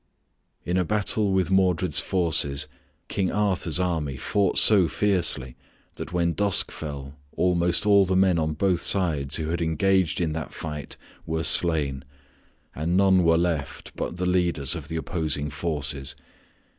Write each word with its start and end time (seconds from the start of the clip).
In 0.65 0.77
a 0.77 0.83
battle 0.83 1.31
with 1.31 1.51
Modred's 1.51 1.99
forces 1.99 2.65
King 3.07 3.31
Arthur's 3.31 3.79
army 3.79 4.17
fought 4.17 4.57
so 4.57 4.87
fiercely 4.87 5.55
that 5.93 6.11
when 6.11 6.33
dusk 6.33 6.71
fell 6.71 7.13
almost 7.37 7.85
all 7.85 8.03
the 8.05 8.15
men 8.15 8.39
on 8.39 8.53
both 8.53 8.81
sides 8.81 9.35
who 9.35 9.49
had 9.49 9.61
engaged 9.61 10.19
in 10.19 10.33
that 10.33 10.53
fight 10.55 10.97
were 11.27 11.43
slain, 11.43 12.03
and 12.73 12.97
none 12.97 13.23
were 13.23 13.37
left 13.37 13.95
but 13.95 14.17
the 14.17 14.25
leaders 14.25 14.73
of 14.73 14.87
the 14.87 14.95
opposing 14.97 15.51
forces. 15.51 16.15